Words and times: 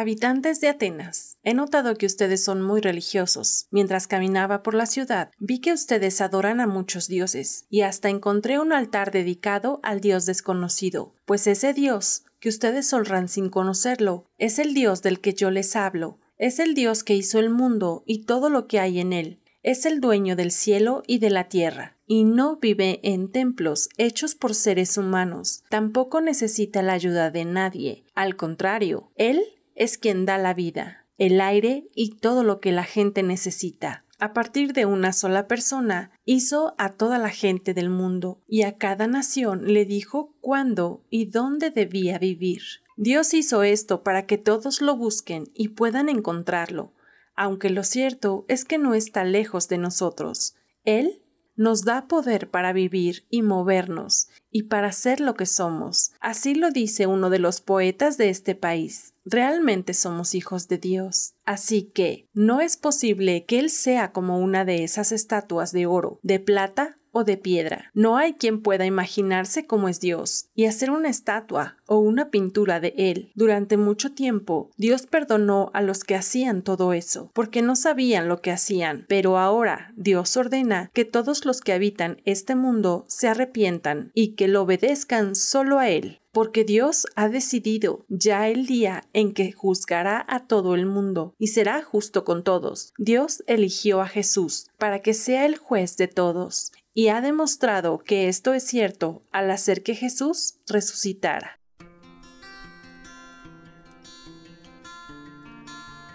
Habitantes 0.00 0.60
de 0.60 0.68
Atenas, 0.68 1.38
he 1.42 1.54
notado 1.54 1.96
que 1.96 2.06
ustedes 2.06 2.44
son 2.44 2.62
muy 2.62 2.80
religiosos. 2.80 3.66
Mientras 3.72 4.06
caminaba 4.06 4.62
por 4.62 4.74
la 4.74 4.86
ciudad, 4.86 5.32
vi 5.40 5.58
que 5.58 5.72
ustedes 5.72 6.20
adoran 6.20 6.60
a 6.60 6.68
muchos 6.68 7.08
dioses, 7.08 7.66
y 7.68 7.80
hasta 7.80 8.08
encontré 8.08 8.60
un 8.60 8.72
altar 8.72 9.10
dedicado 9.10 9.80
al 9.82 10.00
dios 10.00 10.24
desconocido, 10.24 11.16
pues 11.24 11.48
ese 11.48 11.74
dios, 11.74 12.22
que 12.38 12.48
ustedes 12.48 12.92
honran 12.92 13.26
sin 13.26 13.50
conocerlo, 13.50 14.26
es 14.38 14.60
el 14.60 14.72
dios 14.72 15.02
del 15.02 15.20
que 15.20 15.34
yo 15.34 15.50
les 15.50 15.74
hablo, 15.74 16.20
es 16.36 16.60
el 16.60 16.74
dios 16.74 17.02
que 17.02 17.16
hizo 17.16 17.40
el 17.40 17.50
mundo 17.50 18.04
y 18.06 18.22
todo 18.22 18.50
lo 18.50 18.68
que 18.68 18.78
hay 18.78 19.00
en 19.00 19.12
él, 19.12 19.40
es 19.64 19.84
el 19.84 20.00
dueño 20.00 20.36
del 20.36 20.52
cielo 20.52 21.02
y 21.08 21.18
de 21.18 21.30
la 21.30 21.48
tierra, 21.48 21.96
y 22.06 22.22
no 22.22 22.58
vive 22.58 23.00
en 23.02 23.32
templos 23.32 23.88
hechos 23.96 24.36
por 24.36 24.54
seres 24.54 24.96
humanos, 24.96 25.64
tampoco 25.68 26.20
necesita 26.20 26.82
la 26.82 26.92
ayuda 26.92 27.32
de 27.32 27.44
nadie, 27.44 28.04
al 28.14 28.36
contrario, 28.36 29.10
él 29.16 29.42
es 29.78 29.96
quien 29.96 30.26
da 30.26 30.36
la 30.38 30.52
vida, 30.52 31.06
el 31.16 31.40
aire 31.40 31.88
y 31.94 32.16
todo 32.16 32.42
lo 32.42 32.60
que 32.60 32.72
la 32.72 32.82
gente 32.84 33.22
necesita. 33.22 34.04
A 34.18 34.32
partir 34.32 34.72
de 34.72 34.84
una 34.84 35.12
sola 35.12 35.46
persona, 35.46 36.10
hizo 36.24 36.74
a 36.76 36.94
toda 36.94 37.18
la 37.18 37.30
gente 37.30 37.72
del 37.72 37.88
mundo 37.88 38.42
y 38.48 38.62
a 38.62 38.76
cada 38.76 39.06
nación 39.06 39.72
le 39.72 39.84
dijo 39.84 40.34
cuándo 40.40 41.04
y 41.08 41.26
dónde 41.26 41.70
debía 41.70 42.18
vivir. 42.18 42.62
Dios 42.96 43.32
hizo 43.32 43.62
esto 43.62 44.02
para 44.02 44.26
que 44.26 44.36
todos 44.36 44.82
lo 44.82 44.96
busquen 44.96 45.44
y 45.54 45.68
puedan 45.68 46.08
encontrarlo, 46.08 46.92
aunque 47.36 47.70
lo 47.70 47.84
cierto 47.84 48.44
es 48.48 48.64
que 48.64 48.78
no 48.78 48.94
está 48.94 49.22
lejos 49.22 49.68
de 49.68 49.78
nosotros. 49.78 50.56
Él 50.82 51.22
nos 51.58 51.84
da 51.84 52.06
poder 52.06 52.48
para 52.48 52.72
vivir 52.72 53.26
y 53.28 53.42
movernos 53.42 54.28
y 54.50 54.62
para 54.64 54.92
ser 54.92 55.20
lo 55.20 55.34
que 55.34 55.44
somos. 55.44 56.12
Así 56.20 56.54
lo 56.54 56.70
dice 56.70 57.06
uno 57.06 57.28
de 57.30 57.40
los 57.40 57.60
poetas 57.60 58.16
de 58.16 58.30
este 58.30 58.54
país. 58.54 59.12
Realmente 59.24 59.92
somos 59.92 60.34
hijos 60.34 60.68
de 60.68 60.78
Dios. 60.78 61.34
Así 61.44 61.82
que 61.82 62.28
no 62.32 62.60
es 62.60 62.76
posible 62.76 63.44
que 63.44 63.58
Él 63.58 63.70
sea 63.70 64.12
como 64.12 64.38
una 64.38 64.64
de 64.64 64.84
esas 64.84 65.12
estatuas 65.12 65.72
de 65.72 65.86
oro, 65.86 66.20
de 66.22 66.38
plata 66.38 66.97
de 67.24 67.36
piedra. 67.36 67.90
No 67.94 68.16
hay 68.16 68.34
quien 68.34 68.62
pueda 68.62 68.86
imaginarse 68.86 69.66
cómo 69.66 69.88
es 69.88 70.00
Dios 70.00 70.48
y 70.54 70.66
hacer 70.66 70.90
una 70.90 71.08
estatua 71.08 71.76
o 71.86 71.98
una 71.98 72.30
pintura 72.30 72.80
de 72.80 72.94
Él. 72.96 73.32
Durante 73.34 73.76
mucho 73.76 74.12
tiempo, 74.12 74.70
Dios 74.76 75.06
perdonó 75.06 75.70
a 75.74 75.82
los 75.82 76.04
que 76.04 76.14
hacían 76.14 76.62
todo 76.62 76.92
eso, 76.92 77.30
porque 77.34 77.62
no 77.62 77.76
sabían 77.76 78.28
lo 78.28 78.40
que 78.40 78.50
hacían. 78.50 79.06
Pero 79.08 79.38
ahora 79.38 79.92
Dios 79.96 80.36
ordena 80.36 80.90
que 80.92 81.04
todos 81.04 81.44
los 81.44 81.60
que 81.60 81.72
habitan 81.72 82.20
este 82.24 82.54
mundo 82.54 83.04
se 83.08 83.28
arrepientan 83.28 84.10
y 84.14 84.34
que 84.34 84.48
lo 84.48 84.62
obedezcan 84.62 85.34
solo 85.34 85.78
a 85.78 85.88
Él 85.88 86.20
porque 86.38 86.62
Dios 86.62 87.06
ha 87.16 87.28
decidido 87.28 88.04
ya 88.08 88.48
el 88.48 88.66
día 88.66 89.02
en 89.12 89.32
que 89.32 89.50
juzgará 89.50 90.24
a 90.28 90.46
todo 90.46 90.76
el 90.76 90.86
mundo 90.86 91.34
y 91.36 91.48
será 91.48 91.82
justo 91.82 92.24
con 92.24 92.44
todos. 92.44 92.92
Dios 92.96 93.42
eligió 93.48 94.00
a 94.00 94.06
Jesús 94.06 94.68
para 94.78 95.00
que 95.00 95.14
sea 95.14 95.46
el 95.46 95.56
juez 95.56 95.96
de 95.96 96.06
todos 96.06 96.70
y 96.98 97.10
ha 97.10 97.20
demostrado 97.20 98.00
que 98.00 98.26
esto 98.26 98.54
es 98.54 98.64
cierto 98.64 99.22
al 99.30 99.52
hacer 99.52 99.84
que 99.84 99.94
Jesús 99.94 100.56
resucitara. 100.66 101.60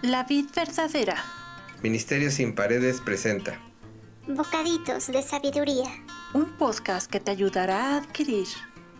La 0.02 0.24
vid 0.24 0.44
verdadera. 0.54 1.16
Ministerio 1.82 2.30
sin 2.30 2.54
paredes 2.54 3.00
presenta. 3.00 3.58
Bocaditos 4.28 5.06
de 5.06 5.22
sabiduría. 5.22 5.88
Un 6.34 6.54
podcast 6.58 7.10
que 7.10 7.18
te 7.18 7.30
ayudará 7.30 7.94
a 7.94 7.96
adquirir 7.96 8.46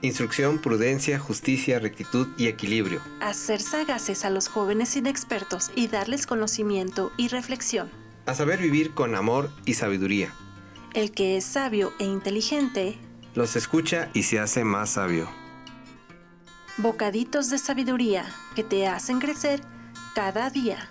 Instrucción, 0.00 0.62
prudencia, 0.62 1.18
justicia, 1.18 1.80
rectitud 1.80 2.28
y 2.38 2.46
equilibrio. 2.46 3.02
Hacer 3.20 3.60
sagaces 3.60 4.24
a 4.24 4.30
los 4.30 4.48
jóvenes 4.48 4.96
inexpertos 4.96 5.70
y 5.76 5.88
darles 5.88 6.26
conocimiento 6.26 7.12
y 7.18 7.28
reflexión. 7.28 7.90
A 8.24 8.34
saber 8.34 8.58
vivir 8.58 8.94
con 8.94 9.14
amor 9.14 9.50
y 9.66 9.74
sabiduría. 9.74 10.32
El 10.94 11.10
que 11.10 11.36
es 11.36 11.44
sabio 11.44 11.92
e 11.98 12.04
inteligente 12.04 12.96
los 13.34 13.56
escucha 13.56 14.10
y 14.14 14.22
se 14.22 14.38
hace 14.38 14.62
más 14.62 14.90
sabio. 14.90 15.28
Bocaditos 16.78 17.50
de 17.50 17.58
sabiduría 17.58 18.24
que 18.54 18.62
te 18.62 18.86
hacen 18.86 19.18
crecer 19.18 19.60
cada 20.14 20.50
día. 20.50 20.88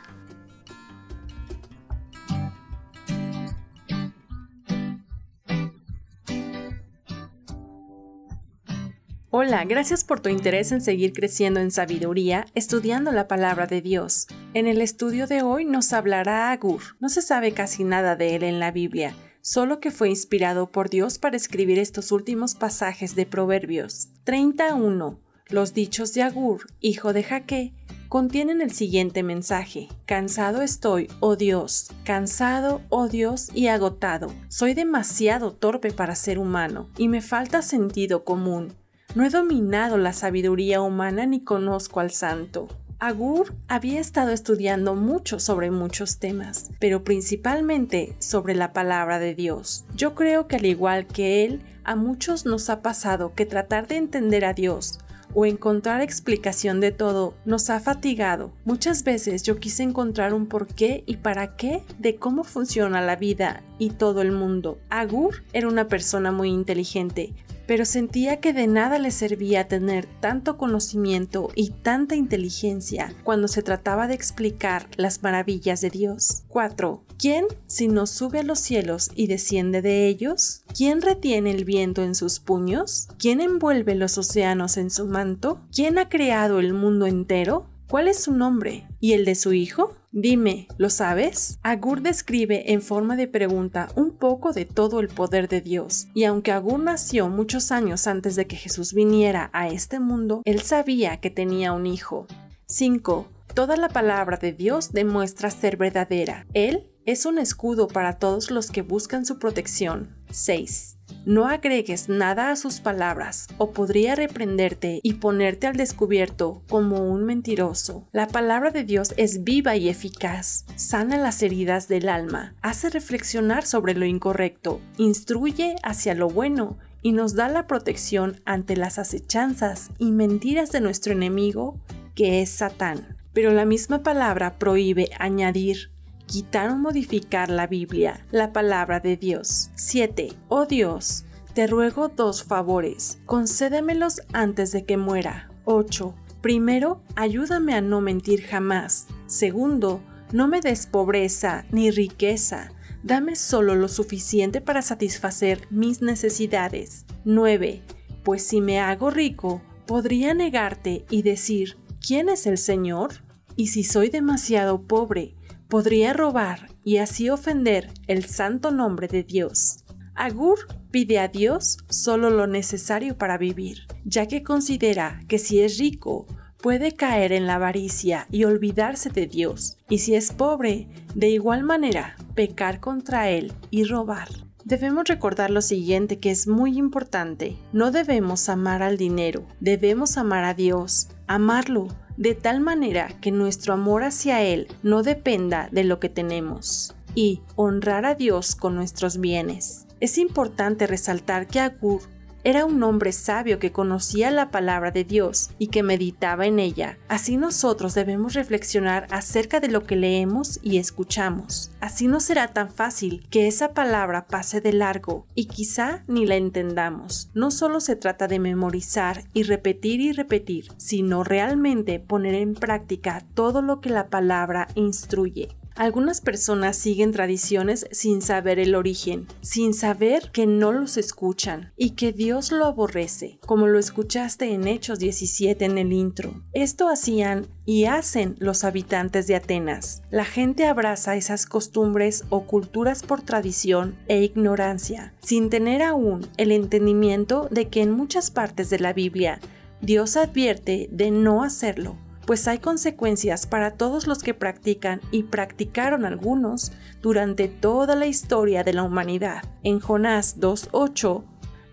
Hola, 9.29 9.63
gracias 9.63 10.03
por 10.03 10.19
tu 10.19 10.27
interés 10.27 10.73
en 10.73 10.81
seguir 10.81 11.13
creciendo 11.13 11.61
en 11.61 11.71
sabiduría, 11.71 12.45
estudiando 12.55 13.13
la 13.13 13.29
palabra 13.29 13.67
de 13.67 13.81
Dios. 13.81 14.27
En 14.53 14.67
el 14.67 14.81
estudio 14.81 15.27
de 15.27 15.43
hoy 15.43 15.63
nos 15.63 15.93
hablará 15.93 16.51
Agur. 16.51 16.81
No 16.99 17.07
se 17.07 17.21
sabe 17.21 17.53
casi 17.53 17.85
nada 17.85 18.17
de 18.17 18.35
él 18.35 18.43
en 18.43 18.59
la 18.59 18.71
Biblia 18.71 19.15
solo 19.43 19.81
que 19.81 19.91
fue 19.91 20.09
inspirado 20.09 20.71
por 20.71 20.89
Dios 20.89 21.19
para 21.19 21.35
escribir 21.35 21.77
estos 21.77 22.13
últimos 22.13 22.55
pasajes 22.55 23.13
de 23.13 23.25
Proverbios. 23.25 24.07
31. 24.23 25.19
Los 25.49 25.73
dichos 25.73 26.13
de 26.13 26.23
Agur, 26.23 26.67
hijo 26.79 27.11
de 27.11 27.23
Jaque, 27.23 27.73
contienen 28.07 28.61
el 28.61 28.71
siguiente 28.71 29.21
mensaje. 29.21 29.89
Cansado 30.05 30.61
estoy, 30.61 31.09
oh 31.19 31.35
Dios, 31.35 31.91
cansado, 32.05 32.81
oh 32.87 33.09
Dios, 33.09 33.49
y 33.53 33.67
agotado. 33.67 34.33
Soy 34.47 34.73
demasiado 34.73 35.51
torpe 35.51 35.91
para 35.91 36.15
ser 36.15 36.39
humano, 36.39 36.89
y 36.97 37.09
me 37.09 37.21
falta 37.21 37.61
sentido 37.61 38.23
común. 38.23 38.73
No 39.13 39.25
he 39.25 39.29
dominado 39.29 39.97
la 39.97 40.13
sabiduría 40.13 40.81
humana 40.81 41.25
ni 41.25 41.43
conozco 41.43 41.99
al 41.99 42.11
santo. 42.11 42.69
Agur 43.05 43.53
había 43.67 43.99
estado 43.99 44.31
estudiando 44.31 44.95
mucho 44.95 45.37
sobre 45.37 45.71
muchos 45.71 46.19
temas, 46.19 46.71
pero 46.79 47.03
principalmente 47.03 48.15
sobre 48.19 48.55
la 48.55 48.71
palabra 48.71 49.19
de 49.19 49.35
Dios. 49.35 49.83
Yo 49.93 50.15
creo 50.15 50.47
que 50.47 50.55
al 50.55 50.65
igual 50.65 51.05
que 51.05 51.43
él, 51.43 51.61
a 51.83 51.97
muchos 51.97 52.45
nos 52.45 52.69
ha 52.69 52.81
pasado 52.81 53.33
que 53.35 53.45
tratar 53.45 53.89
de 53.89 53.97
entender 53.97 54.45
a 54.45 54.53
Dios 54.53 54.99
o 55.33 55.45
encontrar 55.45 55.99
explicación 55.99 56.79
de 56.79 56.91
todo 56.91 57.33
nos 57.43 57.69
ha 57.69 57.81
fatigado. 57.81 58.53
Muchas 58.63 59.03
veces 59.03 59.43
yo 59.43 59.59
quise 59.59 59.83
encontrar 59.83 60.33
un 60.33 60.45
porqué 60.45 61.03
y 61.05 61.17
para 61.17 61.57
qué 61.57 61.83
de 61.99 62.15
cómo 62.15 62.45
funciona 62.45 63.01
la 63.01 63.17
vida 63.17 63.63
y 63.79 63.89
todo 63.89 64.21
el 64.21 64.31
mundo. 64.31 64.79
Agur 64.89 65.43
era 65.51 65.67
una 65.67 65.89
persona 65.89 66.31
muy 66.31 66.51
inteligente, 66.51 67.33
pero 67.67 67.85
sentía 67.85 68.39
que 68.39 68.53
de 68.53 68.67
nada 68.67 68.99
le 68.99 69.11
servía 69.11 69.67
tener 69.67 70.05
tanto 70.19 70.57
conocimiento 70.57 71.49
y 71.55 71.69
tanta 71.69 72.15
inteligencia 72.15 73.13
cuando 73.23 73.47
se 73.47 73.63
trataba 73.63 74.07
de 74.07 74.13
explicar 74.13 74.87
las 74.97 75.23
maravillas 75.23 75.81
de 75.81 75.89
Dios. 75.89 76.43
4. 76.49 77.03
¿Quién, 77.17 77.45
si 77.67 77.87
no 77.87 78.05
sube 78.07 78.39
a 78.39 78.43
los 78.43 78.59
cielos 78.59 79.11
y 79.15 79.27
desciende 79.27 79.81
de 79.81 80.07
ellos? 80.07 80.63
¿Quién 80.75 81.01
retiene 81.01 81.51
el 81.51 81.65
viento 81.65 82.03
en 82.03 82.15
sus 82.15 82.39
puños? 82.39 83.07
¿Quién 83.17 83.41
envuelve 83.41 83.95
los 83.95 84.17
océanos 84.17 84.77
en 84.77 84.89
su 84.89 85.05
manto? 85.05 85.61
¿Quién 85.71 85.97
ha 85.97 86.09
creado 86.09 86.59
el 86.59 86.73
mundo 86.73 87.05
entero? 87.05 87.67
¿Cuál 87.87 88.07
es 88.07 88.23
su 88.23 88.33
nombre? 88.33 88.87
¿Y 88.99 89.13
el 89.13 89.23
de 89.23 89.35
su 89.35 89.53
hijo? 89.53 89.95
Dime, 90.15 90.67
¿lo 90.77 90.91
sabes? 90.91 91.57
Agur 91.63 92.03
describe 92.03 92.71
en 92.71 92.83
forma 92.83 93.15
de 93.15 93.27
pregunta 93.27 93.89
un 93.95 94.11
poco 94.11 94.53
de 94.53 94.65
todo 94.65 94.99
el 94.99 95.07
poder 95.07 95.47
de 95.47 95.59
Dios, 95.59 96.05
y 96.13 96.25
aunque 96.25 96.51
Agur 96.51 96.79
nació 96.79 97.29
muchos 97.29 97.71
años 97.71 98.05
antes 98.05 98.35
de 98.35 98.45
que 98.45 98.55
Jesús 98.55 98.93
viniera 98.93 99.49
a 99.53 99.69
este 99.69 99.99
mundo, 99.99 100.43
él 100.45 100.61
sabía 100.61 101.17
que 101.17 101.31
tenía 101.31 101.73
un 101.73 101.87
hijo. 101.87 102.27
5. 102.67 103.27
Toda 103.55 103.75
la 103.75 103.89
palabra 103.89 104.37
de 104.37 104.53
Dios 104.53 104.91
demuestra 104.91 105.49
ser 105.49 105.77
verdadera. 105.77 106.45
Él 106.53 106.91
es 107.07 107.25
un 107.25 107.39
escudo 107.39 107.87
para 107.87 108.19
todos 108.19 108.51
los 108.51 108.69
que 108.69 108.83
buscan 108.83 109.25
su 109.25 109.39
protección. 109.39 110.15
6. 110.33 110.97
No 111.25 111.47
agregues 111.47 112.09
nada 112.09 112.51
a 112.51 112.55
sus 112.55 112.81
palabras 112.81 113.47
o 113.57 113.71
podría 113.71 114.15
reprenderte 114.15 114.99
y 115.03 115.13
ponerte 115.15 115.67
al 115.67 115.75
descubierto 115.75 116.63
como 116.67 117.09
un 117.09 117.23
mentiroso. 117.23 118.07
La 118.11 118.27
palabra 118.27 118.71
de 118.71 118.83
Dios 118.83 119.13
es 119.17 119.43
viva 119.43 119.75
y 119.75 119.89
eficaz, 119.89 120.65
sana 120.75 121.17
las 121.17 121.41
heridas 121.41 121.87
del 121.87 122.09
alma, 122.09 122.55
hace 122.61 122.89
reflexionar 122.89 123.65
sobre 123.65 123.93
lo 123.93 124.05
incorrecto, 124.05 124.81
instruye 124.97 125.75
hacia 125.83 126.13
lo 126.13 126.27
bueno 126.27 126.77
y 127.01 127.11
nos 127.11 127.35
da 127.35 127.47
la 127.47 127.67
protección 127.67 128.41
ante 128.45 128.75
las 128.75 128.97
acechanzas 128.97 129.91
y 129.99 130.11
mentiras 130.11 130.71
de 130.71 130.81
nuestro 130.81 131.13
enemigo, 131.13 131.79
que 132.15 132.41
es 132.41 132.49
Satán. 132.49 133.17
Pero 133.33 133.51
la 133.51 133.65
misma 133.65 134.03
palabra 134.03 134.57
prohíbe 134.57 135.09
añadir 135.19 135.91
quitar 136.25 136.69
o 136.69 136.75
modificar 136.75 137.49
la 137.49 137.67
Biblia, 137.67 138.25
la 138.31 138.53
palabra 138.53 138.99
de 138.99 139.17
Dios. 139.17 139.71
7. 139.75 140.33
Oh 140.49 140.65
Dios, 140.65 141.25
te 141.53 141.67
ruego 141.67 142.09
dos 142.09 142.43
favores, 142.43 143.19
concédemelos 143.25 144.21
antes 144.33 144.71
de 144.71 144.85
que 144.85 144.97
muera. 144.97 145.49
8. 145.65 146.15
Primero, 146.41 147.01
ayúdame 147.15 147.73
a 147.73 147.81
no 147.81 148.01
mentir 148.01 148.41
jamás. 148.41 149.07
Segundo, 149.27 150.01
no 150.31 150.47
me 150.47 150.61
des 150.61 150.87
pobreza 150.87 151.65
ni 151.71 151.91
riqueza. 151.91 152.71
Dame 153.03 153.35
solo 153.35 153.75
lo 153.75 153.87
suficiente 153.87 154.59
para 154.59 154.81
satisfacer 154.81 155.67
mis 155.69 156.01
necesidades. 156.01 157.05
9. 157.23 157.83
Pues 158.23 158.43
si 158.43 158.59
me 158.59 158.79
hago 158.79 159.09
rico, 159.09 159.61
podría 159.85 160.33
negarte 160.33 161.05
y 161.09 161.21
decir, 161.21 161.77
¿quién 162.05 162.29
es 162.29 162.47
el 162.47 162.57
Señor? 162.57 163.23
Y 163.55 163.67
si 163.67 163.83
soy 163.83 164.09
demasiado 164.09 164.81
pobre, 164.81 165.35
podría 165.73 166.13
robar 166.13 166.69
y 166.83 166.97
así 166.97 167.31
ofender 167.31 167.89
el 168.05 168.25
santo 168.25 168.69
nombre 168.69 169.07
de 169.07 169.23
Dios. 169.23 169.85
Agur 170.13 170.59
pide 170.91 171.17
a 171.17 171.29
Dios 171.29 171.79
solo 171.89 172.29
lo 172.29 172.45
necesario 172.45 173.17
para 173.17 173.39
vivir, 173.39 173.87
ya 174.05 174.27
que 174.27 174.43
considera 174.43 175.19
que 175.27 175.39
si 175.39 175.61
es 175.61 175.79
rico, 175.79 176.27
puede 176.61 176.91
caer 176.91 177.31
en 177.31 177.47
la 177.47 177.55
avaricia 177.55 178.27
y 178.29 178.43
olvidarse 178.43 179.09
de 179.09 179.25
Dios, 179.25 179.79
y 179.89 179.97
si 179.97 180.13
es 180.13 180.31
pobre, 180.31 180.89
de 181.15 181.29
igual 181.29 181.63
manera, 181.63 182.17
pecar 182.35 182.79
contra 182.79 183.31
Él 183.31 183.51
y 183.71 183.85
robar. 183.85 184.29
Debemos 184.65 185.05
recordar 185.05 185.49
lo 185.49 185.63
siguiente 185.63 186.19
que 186.19 186.29
es 186.29 186.47
muy 186.47 186.77
importante. 186.77 187.57
No 187.71 187.89
debemos 187.89 188.47
amar 188.47 188.83
al 188.83 188.97
dinero, 188.97 189.47
debemos 189.59 190.19
amar 190.19 190.43
a 190.43 190.53
Dios, 190.53 191.09
amarlo 191.25 191.87
de 192.17 192.35
tal 192.35 192.61
manera 192.61 193.09
que 193.21 193.31
nuestro 193.31 193.73
amor 193.73 194.03
hacia 194.03 194.41
Él 194.41 194.67
no 194.83 195.03
dependa 195.03 195.69
de 195.71 195.83
lo 195.83 195.99
que 195.99 196.09
tenemos 196.09 196.95
y 197.15 197.41
honrar 197.55 198.05
a 198.05 198.15
Dios 198.15 198.55
con 198.55 198.75
nuestros 198.75 199.19
bienes. 199.19 199.87
Es 199.99 200.17
importante 200.17 200.87
resaltar 200.87 201.47
que 201.47 201.59
Agur 201.59 202.01
era 202.43 202.65
un 202.65 202.81
hombre 202.83 203.11
sabio 203.11 203.59
que 203.59 203.71
conocía 203.71 204.31
la 204.31 204.51
palabra 204.51 204.91
de 204.91 205.03
Dios 205.03 205.51
y 205.57 205.67
que 205.67 205.83
meditaba 205.83 206.45
en 206.45 206.59
ella. 206.59 206.97
Así 207.07 207.37
nosotros 207.37 207.93
debemos 207.93 208.33
reflexionar 208.33 209.07
acerca 209.11 209.59
de 209.59 209.69
lo 209.69 209.83
que 209.83 209.95
leemos 209.95 210.59
y 210.61 210.77
escuchamos. 210.77 211.71
Así 211.79 212.07
no 212.07 212.19
será 212.19 212.49
tan 212.49 212.69
fácil 212.69 213.27
que 213.29 213.47
esa 213.47 213.73
palabra 213.73 214.27
pase 214.27 214.61
de 214.61 214.73
largo 214.73 215.25
y 215.35 215.45
quizá 215.45 216.03
ni 216.07 216.25
la 216.25 216.35
entendamos. 216.35 217.29
No 217.33 217.51
solo 217.51 217.79
se 217.79 217.95
trata 217.95 218.27
de 218.27 218.39
memorizar 218.39 219.23
y 219.33 219.43
repetir 219.43 220.01
y 220.01 220.11
repetir, 220.11 220.67
sino 220.77 221.23
realmente 221.23 221.99
poner 221.99 222.35
en 222.35 222.55
práctica 222.55 223.25
todo 223.33 223.61
lo 223.61 223.79
que 223.79 223.89
la 223.89 224.09
palabra 224.09 224.67
instruye. 224.75 225.55
Algunas 225.75 226.21
personas 226.21 226.77
siguen 226.77 227.11
tradiciones 227.11 227.87
sin 227.91 228.21
saber 228.21 228.59
el 228.59 228.75
origen, 228.75 229.27
sin 229.41 229.73
saber 229.73 230.29
que 230.31 230.45
no 230.45 230.71
los 230.71 230.97
escuchan 230.97 231.73
y 231.75 231.91
que 231.91 232.11
Dios 232.11 232.51
lo 232.51 232.65
aborrece, 232.65 233.39
como 233.45 233.65
lo 233.65 233.79
escuchaste 233.79 234.53
en 234.53 234.67
Hechos 234.67 234.99
17 234.99 235.65
en 235.65 235.79
el 235.79 235.91
intro. 235.91 236.43
Esto 236.53 236.89
hacían 236.89 237.47
y 237.65 237.85
hacen 237.85 238.35
los 238.37 238.63
habitantes 238.63 239.25
de 239.25 239.35
Atenas. 239.35 240.03
La 240.11 240.25
gente 240.25 240.67
abraza 240.67 241.15
esas 241.15 241.47
costumbres 241.47 242.23
o 242.29 242.43
culturas 242.45 243.01
por 243.01 243.23
tradición 243.23 243.97
e 244.07 244.21
ignorancia, 244.21 245.15
sin 245.23 245.49
tener 245.49 245.81
aún 245.81 246.27
el 246.37 246.51
entendimiento 246.51 247.47
de 247.49 247.69
que 247.69 247.81
en 247.81 247.91
muchas 247.91 248.29
partes 248.29 248.69
de 248.69 248.77
la 248.77 248.93
Biblia 248.93 249.39
Dios 249.81 250.17
advierte 250.17 250.87
de 250.91 251.09
no 251.09 251.43
hacerlo 251.43 251.97
pues 252.25 252.47
hay 252.47 252.59
consecuencias 252.59 253.45
para 253.45 253.71
todos 253.71 254.07
los 254.07 254.23
que 254.23 254.33
practican 254.33 255.01
y 255.11 255.23
practicaron 255.23 256.05
algunos 256.05 256.71
durante 257.01 257.47
toda 257.47 257.95
la 257.95 258.07
historia 258.07 258.63
de 258.63 258.73
la 258.73 258.83
humanidad. 258.83 259.43
En 259.63 259.79
Jonás 259.79 260.39
2.8 260.39 261.23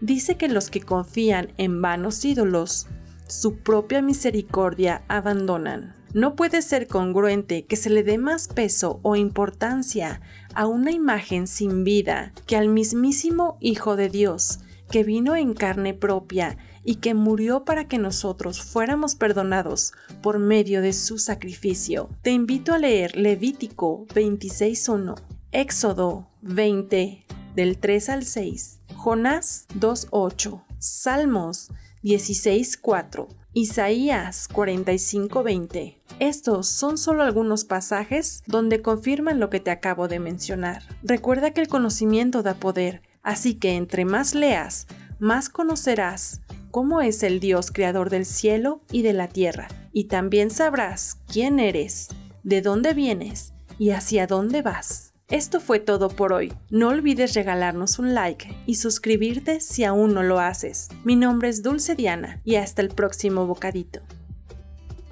dice 0.01 0.37
que 0.37 0.49
los 0.49 0.71
que 0.71 0.81
confían 0.81 1.53
en 1.57 1.81
vanos 1.81 2.25
ídolos, 2.25 2.87
su 3.27 3.59
propia 3.59 4.03
misericordia 4.03 5.03
abandonan. 5.09 5.95
No 6.13 6.35
puede 6.35 6.63
ser 6.63 6.89
congruente 6.89 7.67
que 7.67 7.77
se 7.77 7.89
le 7.89 8.03
dé 8.03 8.19
más 8.19 8.49
peso 8.49 8.99
o 9.03 9.15
importancia 9.15 10.21
a 10.55 10.67
una 10.67 10.91
imagen 10.91 11.47
sin 11.47 11.85
vida 11.85 12.33
que 12.47 12.57
al 12.57 12.69
mismísimo 12.69 13.57
Hijo 13.61 13.95
de 13.95 14.09
Dios, 14.09 14.59
que 14.91 15.05
vino 15.05 15.37
en 15.37 15.55
carne 15.55 15.95
propia 15.95 16.59
y 16.85 16.97
que 16.97 17.15
murió 17.15 17.65
para 17.65 17.87
que 17.87 17.99
nosotros 17.99 18.63
fuéramos 18.63 19.15
perdonados 19.15 19.93
por 20.23 20.39
medio 20.39 20.83
de 20.83 20.93
su 20.93 21.19
sacrificio. 21.19 22.09
Te 22.23 22.31
invito 22.31 22.73
a 22.73 22.79
leer 22.79 23.17
Levítico 23.17 24.07
26.1, 24.09 25.17
Éxodo 25.53 26.29
20 26.43 27.25
del 27.55 27.79
3 27.79 28.09
al 28.09 28.25
6, 28.25 28.81
Jonás 28.95 29.67
2.8, 29.79 30.63
Salmos 30.79 31.71
16.4, 32.03 33.29
Isaías 33.53 34.49
45:20. 34.49 35.97
Estos 36.21 36.69
son 36.69 36.99
solo 36.99 37.23
algunos 37.23 37.65
pasajes 37.65 38.43
donde 38.47 38.81
confirman 38.83 39.41
lo 39.41 39.51
que 39.51 39.59
te 39.61 39.71
acabo 39.71 40.07
de 40.07 40.21
mencionar. 40.21 40.83
Recuerda 41.03 41.51
que 41.51 41.61
el 41.61 41.69
conocimiento 41.69 42.43
da 42.43 42.55
poder, 42.55 43.03
así 43.23 43.55
que 43.55 43.77
entre 43.77 44.05
más 44.05 44.35
leas, 44.35 44.87
más 45.19 45.49
conocerás 45.49 46.41
cómo 46.71 47.01
es 47.01 47.23
el 47.23 47.41
Dios 47.41 47.71
creador 47.71 48.11
del 48.11 48.25
cielo 48.25 48.81
y 48.91 49.03
de 49.03 49.13
la 49.13 49.29
tierra, 49.29 49.69
y 49.93 50.05
también 50.05 50.51
sabrás 50.51 51.19
quién 51.27 51.61
eres, 51.61 52.09
de 52.43 52.63
dónde 52.63 52.95
vienes 52.95 53.53
y 53.79 53.91
hacia 53.91 54.27
dónde 54.27 54.63
vas. 54.63 55.13
Esto 55.29 55.61
fue 55.61 55.79
todo 55.79 56.09
por 56.09 56.33
hoy. 56.33 56.53
No 56.71 56.89
olvides 56.89 57.35
regalarnos 57.35 58.01
un 58.01 58.15
like 58.15 58.53
y 58.67 58.75
suscribirte 58.75 59.61
si 59.61 59.85
aún 59.85 60.13
no 60.13 60.25
lo 60.25 60.41
haces. 60.41 60.89
Mi 61.05 61.15
nombre 61.15 61.49
es 61.49 61.63
Dulce 61.63 61.95
Diana 61.95 62.41
y 62.45 62.57
hasta 62.57 62.83
el 62.83 62.89
próximo 62.89 63.47
bocadito. 63.47 64.01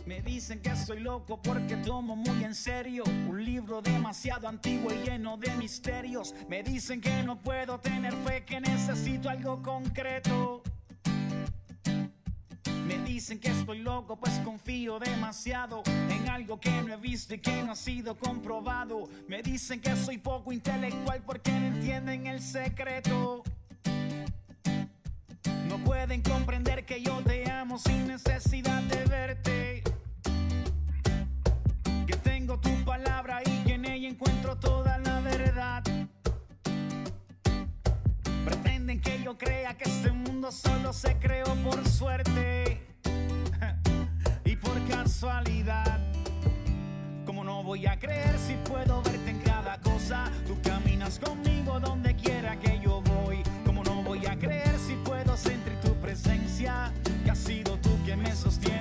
Me 0.06 0.20
dicen 0.22 0.60
que 0.60 0.74
soy 0.74 1.00
loco 1.00 1.40
porque 1.40 1.76
tomo 1.76 2.16
muy 2.16 2.42
en 2.42 2.54
serio 2.54 3.04
un 3.28 3.44
libro 3.44 3.80
demasiado 3.80 4.48
antiguo 4.48 4.90
y 4.92 5.08
lleno 5.08 5.36
de 5.36 5.50
misterios. 5.52 6.34
Me 6.48 6.64
dicen 6.64 7.00
que 7.00 7.22
no 7.22 7.40
puedo 7.40 7.78
tener 7.78 8.14
que 8.44 8.60
necesito 8.60 9.28
algo 9.28 9.62
concreto. 9.62 10.62
Dicen 13.08 13.40
que 13.40 13.48
estoy 13.48 13.78
loco, 13.78 14.16
pues 14.16 14.38
confío 14.44 14.98
demasiado 14.98 15.82
en 16.10 16.28
algo 16.28 16.60
que 16.60 16.70
no 16.82 16.92
he 16.92 16.96
visto 16.98 17.34
y 17.34 17.38
que 17.38 17.62
no 17.62 17.72
ha 17.72 17.74
sido 17.74 18.14
comprobado. 18.14 19.08
Me 19.26 19.42
dicen 19.42 19.80
que 19.80 19.96
soy 19.96 20.18
poco 20.18 20.52
intelectual 20.52 21.22
porque 21.24 21.50
no 21.50 21.68
entienden 21.68 22.26
el 22.26 22.42
secreto. 22.42 23.42
No 25.68 25.78
pueden 25.84 26.20
comprender 26.20 26.84
que 26.84 27.02
yo 27.02 27.22
te 27.22 27.50
amo 27.50 27.78
sin 27.78 28.06
necesidad 28.06 28.82
de 28.82 29.04
verte. 29.06 29.82
Que 32.06 32.16
tengo 32.22 32.60
tu 32.60 32.84
palabra 32.84 33.40
y 33.42 33.64
que 33.64 33.72
en 33.72 33.86
ella 33.86 34.08
encuentro 34.08 34.58
toda 34.58 34.98
la 34.98 35.20
verdad. 35.20 35.82
Pretenden 38.44 39.00
que 39.00 39.22
yo 39.24 39.38
crea 39.38 39.74
que 39.78 39.88
este 39.88 40.12
mundo 40.12 40.52
solo 40.52 40.92
se 40.92 41.16
creó 41.16 41.54
por 41.64 41.88
suerte 41.88 42.87
casualidad. 45.20 45.98
Como 47.26 47.42
no 47.42 47.64
voy 47.64 47.86
a 47.86 47.98
creer 47.98 48.38
si 48.38 48.54
puedo 48.70 49.02
verte 49.02 49.30
en 49.30 49.40
cada 49.40 49.76
cosa? 49.78 50.30
Tú 50.46 50.56
caminas 50.62 51.18
conmigo 51.18 51.80
donde 51.80 52.14
quiera 52.14 52.56
que 52.60 52.78
yo 52.78 53.02
voy. 53.02 53.42
Como 53.66 53.82
no 53.82 54.00
voy 54.04 54.24
a 54.26 54.38
creer 54.38 54.78
si 54.78 54.94
puedo 55.04 55.36
sentir 55.36 55.74
tu 55.80 55.92
presencia? 55.94 56.92
Que 57.24 57.32
has 57.32 57.38
sido 57.38 57.76
tú 57.78 57.90
que 58.06 58.14
me 58.14 58.30
sostiene 58.32 58.77